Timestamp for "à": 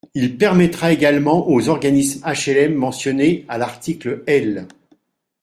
3.47-3.59